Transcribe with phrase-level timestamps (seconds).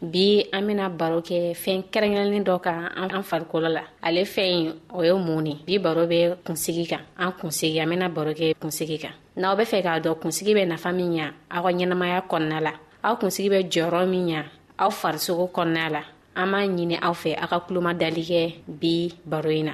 [0.00, 5.02] bi an bena baro kɛ fɛn kɛrɛnkɛrɛnnin dɔ kan an farikolo la ale fɛn o
[5.04, 8.98] ye mun ne bi baro bɛ kunsigi kan an kunsigi an bena baro kɛ kunsigi
[9.00, 12.60] kan n'aw be fɛ k'a dɔn kunsigi bɛ nafa min ɲa aw ka ɲɛnamaya kɔnɔna
[12.62, 12.72] la
[13.04, 14.44] aw kunsigi bɛ jɔyɔrɔ min ɲa
[14.78, 16.02] aw farisogo kɔnɔna la
[16.34, 19.72] an b'a ɲini aw fɛ aw ka kuloma dali kɛ bi baro yi na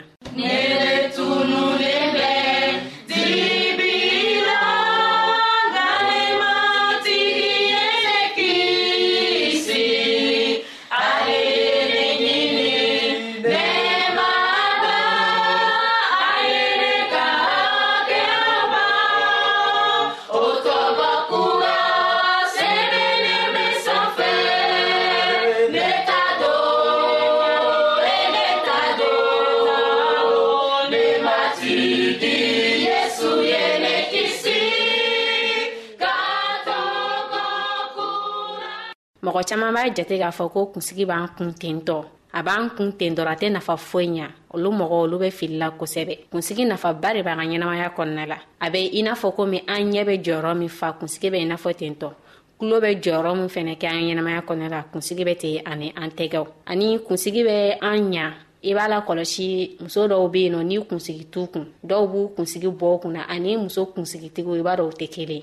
[39.47, 41.97] caman b'a jate k'a fɔ ko kunsigi b'an kun ten tɔ
[42.33, 45.71] a b'an kun ten dɔrɔ a tɛ nafa foyi ɲa olu mɔgɔ olu be filila
[45.79, 49.63] kosɛbɛ kunsigi nafaba de b'an ka ɲɛnamaya kɔnɔna la a be i n'a fɔ komi
[49.69, 52.11] an ɲɛ be jɔyɔrɔ min fa kunsigi be i n'a fɔ ten tɔ
[52.59, 56.11] kulo bɛ jɔyɔrɔ min fɛnɛ kɛ an ɲɛnamaya kɔnɔ la kunsigi bɛ ten ani an
[56.11, 58.33] tɛgɛw ani kunsigi bɛ an ɲa
[58.65, 62.35] i b'a la kɔlɔsi muso dɔw be yen nɔ n'i kunsigi t'u kun dɔw b'u
[62.35, 65.43] kunsigi bɔ u kunna ani muso kunsigitigiw i b'a dɔw tɛ kelen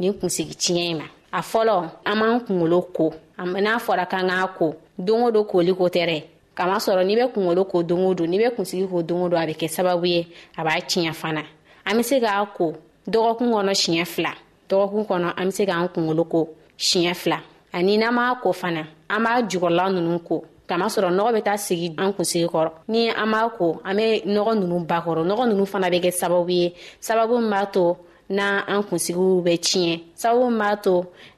[0.00, 4.46] nin kunsigi tiɲɛ in ma a fɔlɔ an m'an kungolo ko n'a fɔra kan k'a
[4.58, 6.18] ko don o don koli ko tɛ dɛ
[6.58, 9.38] kamasɔrɔ n'i bɛ kungolo ko don o don n'i bɛ kunsigi ko don o don
[9.42, 10.26] a bɛ kɛ sababu ye
[10.58, 11.42] a b'a tiɲɛ fana
[11.86, 12.72] an be se k'a ko
[13.06, 14.32] dɔgɔkun kɔnɔ siɲɛ fila
[14.68, 16.48] dɔgɔkun kɔnɔ an be se k'an kungolo ko
[16.78, 17.38] siɲɛ fila
[17.72, 21.94] ani n'an m'a ko fana an b'a jugɔrɔla nunu ko kamasɔrɔ nɔgɔ be taa sigi
[21.98, 25.90] an kunsigi kɔrɔ ni an b'a ko an be nɔgɔ nunu bakɔrɔ nɔgɔ nunu fana
[25.90, 27.96] be kɛ sababu ye sababu min b'a to
[28.30, 30.94] na an kunsigiw bɛ tiɲɛ sabu m'a to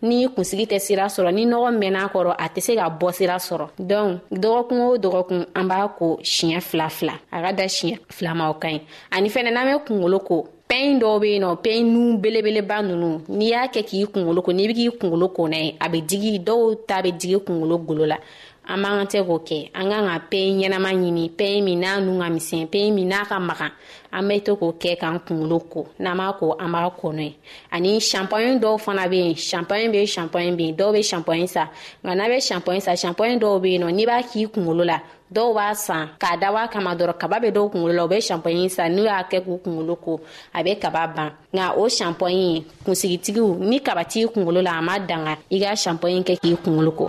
[0.08, 3.36] ni kunsigi tɛ sira sɔrɔ ni nɔgɔ mɛn'a kɔrɔ a tɛ se ka bɔ sira
[3.48, 7.98] sɔrɔ dɔnku dɔgɔkun o dɔgɔkun an b'a ko siɲɛ fila fila a ka da siɲɛ
[8.10, 8.80] fila ma o ka ɲi
[9.10, 13.10] ani fɛnɛ n'an bɛ kungolo ko pɛn dɔw be yen nɔ pɛn nu belebeleba nunu
[13.38, 16.02] n'i y'a kɛ k'i kungolo ko n'i be k'i kungolo ko na ye a be
[16.02, 18.16] digi dɔw ta be digi kungolo golo la
[18.68, 22.00] an man ka tɛ k'o kɛ an kan ka pɛn ɲɛnama ɲini pɛn min n'a
[22.04, 23.70] nu ka misɛn pɛn min n'a ka magan
[24.12, 27.22] an bɛ to k'o kɛ k'an kunkolo ko n'an b'a ko an b'a ko n'o
[27.24, 27.32] ye
[27.74, 31.46] ani shampoing dɔw fana bɛ yen shampoing bɛ yen shampoing bɛ yen dɔw bɛ shampoing
[31.54, 31.66] san
[32.04, 34.98] nka n'a bɛ shampoing san shampoing dɔw bɛ yen nɔ n'i b'a k'i kunkolo la
[35.34, 38.20] dɔw b'a san k'a dabɔ a kama dɔrɔn kaba bɛ dɔw kunkolo la u bɛ
[38.20, 40.20] shampoing san n'u y'a kɛ k'u kunkolo ko
[40.54, 44.98] a bɛ kaba ban nka o shampoing kunsigitigiw ni kaba t'i kunkolo la a ma
[44.98, 47.08] danga i ka shampoing kɛ k'i kunkolo ko.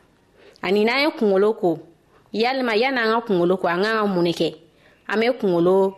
[0.61, 1.79] ani n'an ye kungolo ko
[2.33, 4.49] yalima yan'an ka kungolo ko an k'an ka mun ne kɛ
[5.09, 5.95] an be kungolo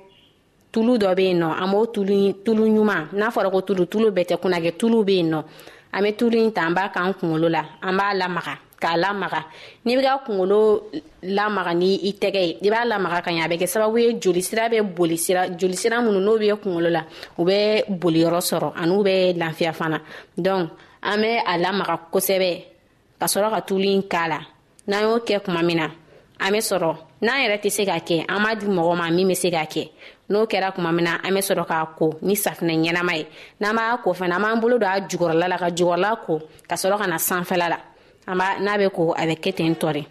[0.72, 4.08] tulu dɔ be yen nɔ an b'o tulu tulu ɲuman n'a fɔra ko tulu tulu
[4.16, 5.40] bɛɛ tɛ kunnagɛ tulu be yen nɔ
[5.94, 9.42] an be tulu ɲi ta an b'a k'an kungolo la an b'a lamaga k'a lamaga
[9.86, 10.84] n'i be ka kungolo
[11.38, 14.14] lamaga ni i tɛgɛ ye i b'a lamaga ka ɲa a bɛ kɛ sababu ye
[14.20, 17.02] jolisira bɛ boli sira jolisira minnu n'o be kungolo la
[17.38, 20.02] u bɛ boliyɔrɔ sɔrɔ an'u bɛ lafiya fana
[20.38, 20.72] donc
[21.04, 22.52] an bɛ a lamaga kosɛbɛ
[23.20, 24.40] ka sɔrɔ ka tulu ɲi k'a la
[24.88, 25.88] n'an y'o kɛ kuma min na
[26.40, 29.28] an be sɔrɔ n'an yɛrɛ tɛ se ka kɛ an m'a di mɔgɔ ma min
[29.28, 29.90] be se ka kɛ
[30.30, 33.26] n'o kɛra kuma min na an be sɔrɔ k'a ko ni safinɛ ɲɛnama ye
[33.62, 36.76] n'an b'a ko fana an b'an bolo don a jugɔrɔla la ka jugɔrɔla ko ka
[36.76, 37.78] sɔrɔ ka na sanfɛla la
[38.28, 40.04] an b'a n'a be ko a bɛ kɛ ten tɔ de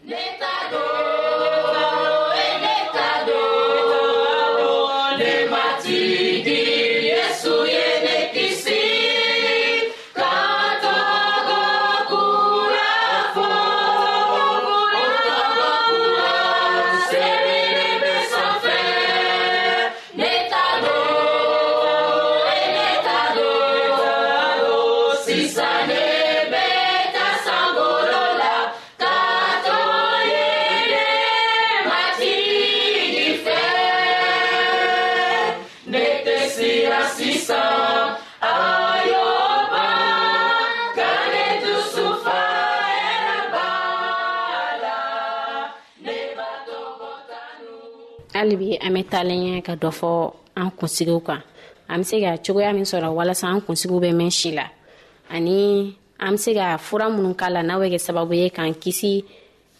[48.35, 51.43] halibi an bɛ taalen ka dɔ fɔ an kunsigiw kan
[51.89, 54.67] an be se ka cogoya min sɔrɔ walasa an kunsigiw bɛ mɛn si la
[55.31, 58.75] ani an be se ka fura minnu k'a la n'a bɛ kɛ sababu ye k'an
[58.83, 59.25] kisi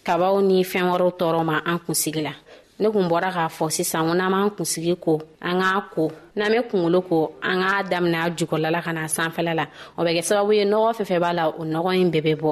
[0.05, 2.33] kabaw ni fɛɛn wɔrɔw tɔɔrɔ ma an kunsigi la
[2.83, 5.13] ne kun bɔra k'a fɔ sisan ko n'an m'an kunsigi ko
[5.47, 6.05] an k'a ko
[6.37, 7.17] n'an bɛ kunkolo ko
[7.49, 9.65] an k'a daminɛ a jukɔrɔla la ka na sanfɛla la
[9.97, 12.33] o bɛ kɛ sababu ye nɔgɔ fɛn fɛn b'a la o nɔgɔ in bɛɛ bɛ
[12.41, 12.51] bɔ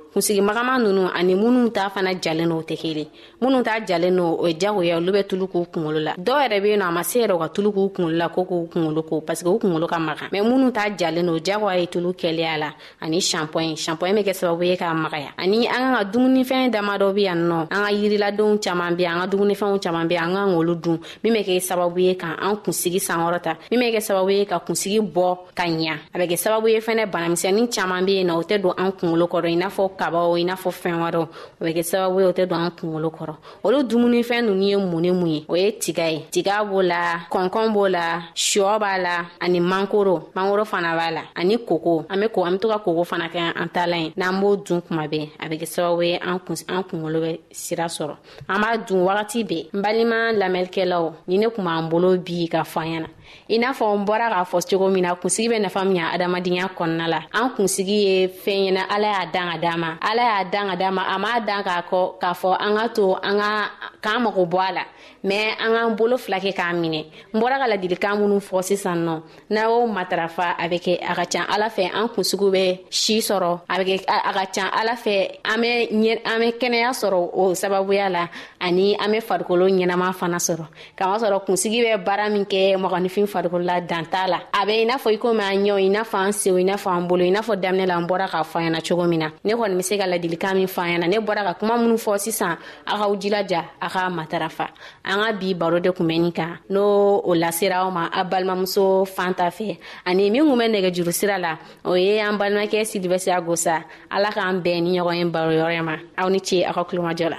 [0.13, 3.07] kunsigimagama nunu ani minnu ta fana jalen no tɛ kelen
[3.41, 6.61] minnu ta jalen no o ye jagoya olu bɛ tulu k'u kungolo la dɔw yɛrɛ
[6.61, 8.67] be yen nɔ a ma se yɛrɛ u ka tulu k'u kungolo la ko k'u
[8.73, 12.11] kungolo ko parsike u kungolo ka maga mɛn minnu ta jalen no jagoya ye tulu
[12.11, 12.69] kɛliya la
[13.01, 16.97] ani shanpɔɲi shanpɔɲi be kɛ sababu ye k'a magaya ani an ka ka dumunifɛn dama
[16.97, 20.33] dɔ be yan nɔ an ka yiriladenw caaman be an ka dumunifɛnw caaman be an
[20.33, 24.01] ka olu dun min be kɛ sababu ye ka an kunsigi sankɔrɔta min be kɛ
[24.01, 28.05] sababu ye ka kunsigi bɔ ka ɲa a bɛ kɛ sababu ye fɛnɛ banamisɛnin caaman
[28.05, 30.55] be yen nɔ o tɛ don an kungolo kɔrɔ i n'a fɔ kabaw i n'a
[30.61, 31.29] fɔ fɛn wɛrɛw o
[31.63, 35.01] bɛ kɛ sababu ye o tɛ don an kunkolo kɔrɔ olu dumunifɛn ninnu ye mun
[35.01, 36.99] ni mun ye o ye tiga ye tiga b'o la
[37.31, 42.17] kɔnkɔn b'o la shɔ b'a la ani mankoro mankoro fana b'a la ani koko an
[42.21, 44.55] bɛ ko an bɛ to ka koko fana kɛ an ta la ye n'an b'o
[44.65, 48.15] dun kuma bɛɛ a bɛ kɛ sababu ye an kun an kunkolo bɛ sira sɔrɔ
[48.49, 52.63] an b'a dun wagati bɛɛ n balima lamɛnnikɛlaw ni ne kun b'an bolo bi ka
[52.63, 53.07] fɔ an ɲɛna
[53.49, 56.11] i n'a fɔ n bɔra k'a fɔ cogo min na kunsigi bɛ nafa min ɲa
[56.15, 60.21] adamadenya kɔnɔna la an kunsigi ye fɛn ɲɛna ala y'a dan ka d'an ma ala
[60.21, 63.13] y'a dan ka d'an ma a m'a dan k'a kɔ k'a fɔ an ka to
[63.23, 63.71] an ka
[64.01, 64.83] k'an mago bɔ a la
[65.25, 69.05] mɛn an k'an bolo fila kɛ k'a minɛ n bɔra ka ladilikan minnu fɔ sisan
[69.05, 72.79] nɔ n'a y'o matarafa a bɛ kɛ a ka can ala fɛ an kunsigiw bɛ
[72.89, 76.89] si sɔrɔ a bɛ kɛ a ka can ala fɛ an bɛ an bɛ kɛnɛya
[77.01, 78.29] sɔrɔ o sababuya la
[78.61, 80.65] ani an bɛ farikolo ɲɛnama fana sɔrɔ
[80.97, 84.85] kamasɔrɔ kunsigi bɛ baara min kɛ mɔgɔninfin farafin farikolola dan t'a la a bɛ i
[84.85, 87.07] n'a fɔ i komi an ɲɛw i n'a fɔ an sew i n'a fɔ an
[87.07, 89.29] bolo i n'a fɔ daminɛ la an bɔra k'a fɔ an ɲɛna cogo min na
[89.43, 92.17] ne kɔni be se ka ladilikan min fɔ an ne bɔra ka kuma minnu fɔ
[92.19, 94.67] sisan a k'aw jilaja a ka matarafa
[95.05, 98.23] an ka bi baro de kun bɛ nin kan n'o o lasera aw ma a
[98.23, 102.37] balimamuso fan ta fɛ ani min kun bɛ nɛgɛ juru sira la o ye an
[102.37, 106.73] balimakɛ silibɛsiya gosa ala k'an bɛɛ ni ɲɔgɔn ye baroyɔrɔ ma aw ni ce aw
[106.73, 107.37] ka kulomajɔ la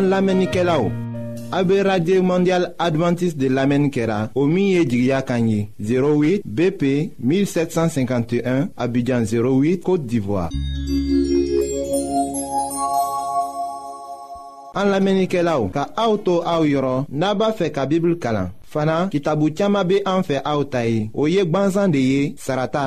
[0.00, 9.80] an lamɛnnikɛla o mondial Adventiste de l'amenikela au au Miye 08 bp 1751 Abidjan 08
[9.82, 10.48] côte d'ivoire
[14.74, 21.00] en ka auto auro naba n'a fana kitabu caaman be an fɛ aw ta ye
[21.20, 22.80] o ye gwanzan de ye sarata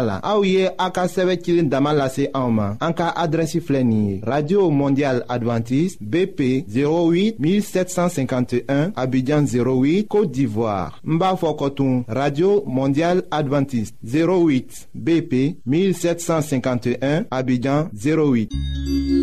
[4.31, 14.87] radio mondial Adventiste, bp 08 1751 Abidjan 08 côte d'ivoire n radio mondial Adventiste, 08
[14.95, 19.22] bp 1751 Abidjan 08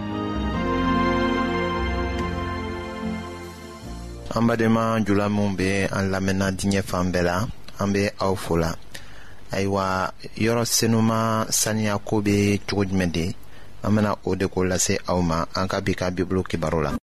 [4.33, 7.45] Amba deman jula moun be an la mena dine fan be la,
[7.81, 8.73] an be a ou fola.
[9.51, 13.35] Aywa, yoros senouman san yako be chouj mende,
[13.83, 16.97] an mena ou dekou la se a ouman, an ka bika biblo ki barou la.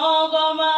[0.00, 0.77] Oh, my.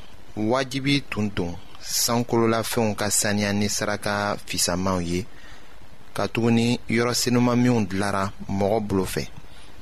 [0.37, 5.19] wajibi tun tun sankololafɛnw ka saniya ni saraka fisamanw ye
[6.15, 8.23] katuguni yɔrɔ senuman minw dilara
[8.59, 9.23] mɔgɔ bolo fɛ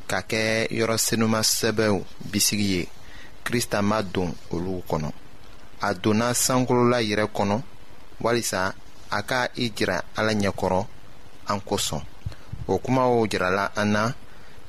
[0.09, 0.43] ka kɛ
[0.77, 1.95] yɔrɔ sɛbɛw
[2.31, 2.83] bisigi ye
[3.45, 5.11] krista ma don olu kɔnɔ
[5.81, 7.61] a donna sankolola yɛrɛ kɔnɔ
[8.21, 8.73] walisa
[9.11, 10.85] a ka i jira ala ɲɛkɔrɔ
[11.47, 12.01] an kosɔn
[12.67, 14.11] o kumaw jirala an na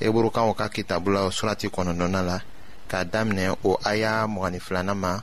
[0.00, 2.40] eburukaw ka kitabu la surati kɔnɔnɔna la
[2.88, 5.22] k'a daminɛ o aya mɔgɔnin ma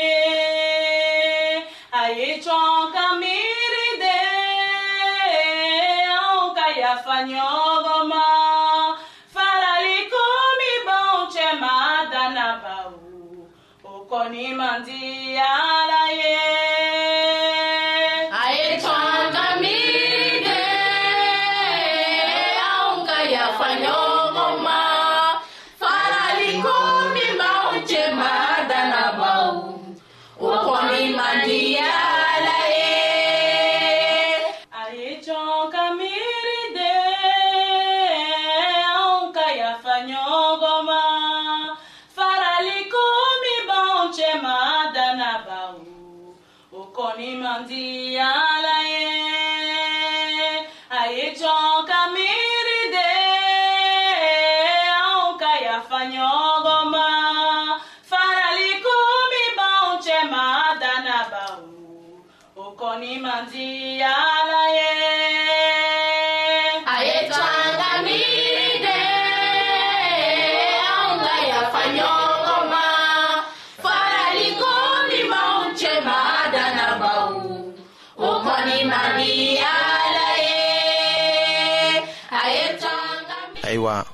[83.81, 84.05] ayiwa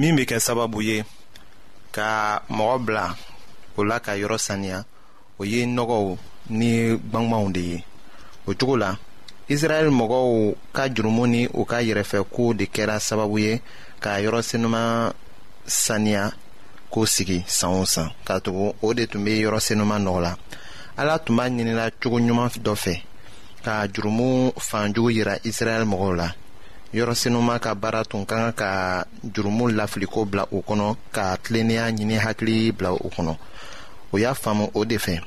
[0.00, 0.98] min bɛ kɛ sababu ye
[1.96, 2.10] ka
[2.56, 3.06] mɔgɔ bila
[3.78, 4.78] o la ka yɔrɔ saniya
[5.40, 6.04] o ye nɔgɔw
[6.58, 6.70] ni
[7.10, 7.78] gbangbanw de ye
[8.48, 8.90] o cogo la
[9.54, 10.24] israɛl mɔgɔw
[10.76, 13.52] ka jurumu ni u ka yɛrɛfɛkow de kɛra sababu ye
[14.02, 15.12] k'a yɔrɔ senuman
[15.66, 16.32] saniya
[16.92, 20.32] k'o sigi san o san ka tugu o de tun bɛ yɔrɔ senuman nɔgɔ la
[20.96, 22.94] ala tun b'a ɲinila cogo ɲuman dɔ fɛ
[23.64, 26.28] ka jurumu fanjugu yira israɛl mɔgɔw la
[26.92, 32.16] yɔrɔsenuma ka baara tun ka kan ka jurumu lafiliko bila o kɔnɔ ka tilennenya ɲini
[32.18, 33.36] hakili bila o kɔnɔ
[34.12, 35.20] o y'a faamu o de fɛ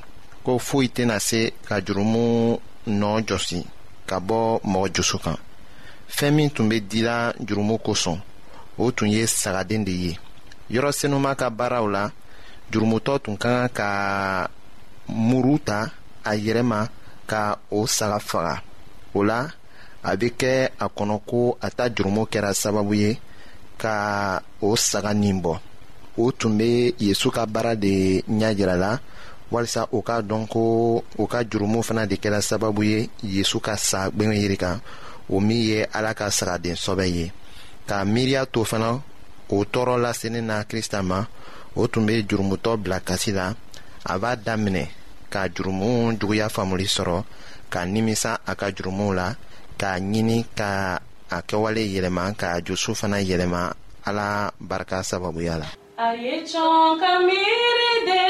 [0.44, 3.64] ko foyi tɛna se ka jurumu nɔɔ jɔsi
[4.10, 5.38] ka bɔ mɔgɔ joso kan
[6.10, 8.20] fɛɛn min tun be dila jurumu kosɔn
[8.78, 10.18] o tun ye sagaden de ye
[10.70, 12.10] yɔrɔsenuma ka baaraw la
[12.72, 14.48] jurumutɔ tun ka kan ka
[15.08, 15.92] muru ta
[16.26, 16.88] a yɛrɛ ma
[17.26, 18.62] ka o saga faga
[19.16, 19.48] o la
[20.04, 23.12] a bɛ kɛ a kɔnɔ ko a ta jurumo kɛra sababu ye
[23.82, 25.54] ka o saga nin bɔ
[26.22, 28.98] o tun bɛ yesu ka baara de ɲɛ yira la
[29.52, 30.60] walasa o k'a dɔn ko
[31.22, 34.80] o ka jurumu fana de kɛra sababu ye yesu ka sa gbɛngɛ yiri kan
[35.30, 37.32] o min ye ala ka sagaden sɔbɛ ye
[37.88, 39.02] k'a miiriya to fana
[39.50, 41.26] o tɔɔrɔ laseni na kirista ma
[41.76, 43.56] o tun bɛ jurumutɔ bila kasi la
[44.06, 44.88] a b'a daminɛ
[45.30, 47.24] ka jurumu juguya faamuli sɔrɔ
[47.70, 49.36] ka nimisa a ka jurumuw la
[49.84, 50.72] k'a ɲini ka
[51.36, 53.62] a kɛwale yɛlɛma k'a jusu fana yɛlɛma
[54.08, 54.30] ala
[54.70, 55.68] barika sababuya la
[56.06, 58.24] a ye cɔn ka miiri de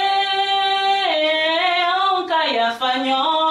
[1.93, 3.42] anw ka yafa ɲɔgɔn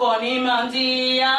[0.00, 1.34] কনে মাজিয়া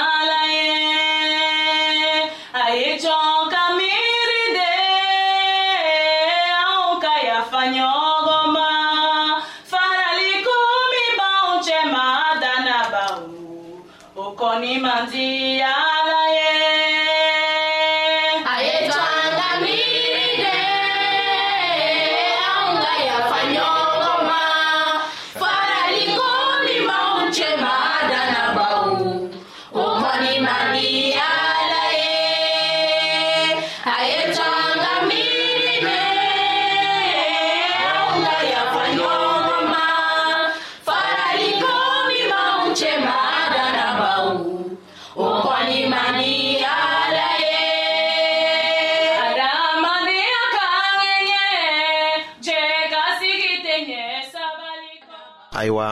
[55.59, 55.87] ayiwa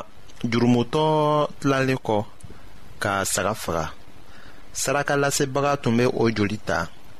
[0.51, 1.03] jurumutɔ
[1.60, 2.17] tilalen kɔ
[3.03, 3.86] ka saga faga
[4.82, 6.80] saraka lasebaga tun be o joli ta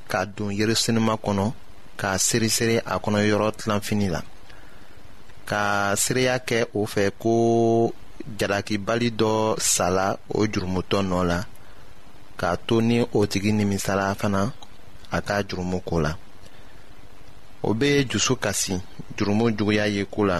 [0.10, 1.46] k'a don yerisenima kɔnɔ
[2.00, 4.22] k'a seresere a kɔnɔ yɔrɔ tilanfini la
[5.50, 5.62] ka
[6.04, 7.32] seereya kɛ o fɛ ko
[8.40, 9.32] jalakibali dɔ
[9.74, 11.40] sala o jurumutɔ nɔ la
[12.40, 14.42] k'a to ni o tigi nimisala fana
[15.12, 16.12] a ka jurumu ko la
[17.68, 18.74] o be dusu kasi
[19.16, 20.40] jurumu juguya ye ko la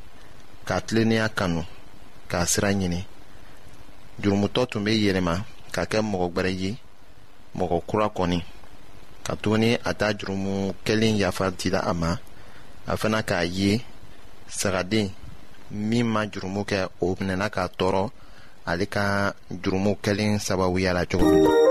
[0.65, 1.63] ka tilennenya kanu
[2.29, 3.01] k'a sira ɲini
[4.21, 5.35] jurumutɔ tun bɛ yɛlɛma
[5.73, 6.71] ka kɛ mɔgɔ gbɛrɛ ye
[7.57, 8.39] mɔgɔ kura kɔni
[9.25, 10.53] ka tuguni a ta jurumu
[10.85, 12.11] kɛlen yafa dila a ma
[12.87, 13.81] a fana k'a ye
[14.59, 15.07] sagaden
[15.71, 18.11] min ma jurumu kɛ o minɛna k'a tɔɔrɔ
[18.65, 21.70] ale ka jurumu kɛlen sababuya la cogo min na.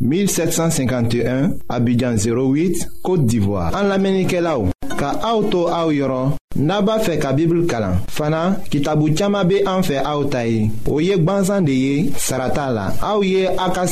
[0.00, 4.58] 1751, Abidjan 08, Côte d'Ivoire En l'Amérique là
[4.96, 7.36] ka auto to naba naba ka
[7.68, 12.10] kalan fana kitabu chama be an fɛ aw ta ye aka ye gwansan de ye
[12.16, 13.84] sarata la se ye a ka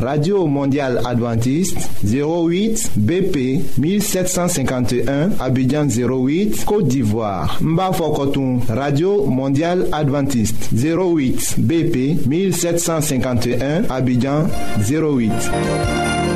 [0.00, 3.36] radio mondial adventiste 08 bp
[3.78, 14.46] 1751 Abidjan 08 côte d'ivoire Mba b'a radio mondial adventiste 08 bp 1751 Abidjan
[14.80, 16.35] 08